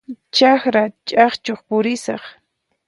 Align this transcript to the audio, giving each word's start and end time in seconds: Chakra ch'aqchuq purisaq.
Chakra 0.35 0.83
ch'aqchuq 1.07 1.61
purisaq. 1.67 2.23